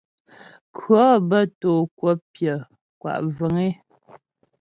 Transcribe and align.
Kʉɔ̌ 0.75 1.07
bə́ 1.29 1.43
tǒ 1.59 1.71
kwəp 1.97 2.19
pyə̌ 2.33 2.57
kwa' 2.99 3.13
vəŋ 3.37 3.55
é. 3.67 3.69